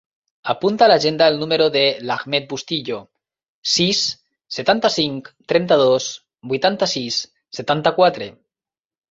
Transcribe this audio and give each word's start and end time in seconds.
Apunta 0.51 0.83
a 0.83 0.91
l'agenda 0.91 1.25
el 1.31 1.35
número 1.41 1.67
de 1.75 1.83
l'Ahmed 2.11 2.47
Bustillo: 2.53 2.97
sis, 3.75 4.01
setanta-cinc, 4.57 5.31
trenta-dos, 5.55 6.09
vuitanta-sis, 6.55 7.21
setanta-quatre. 7.61 8.33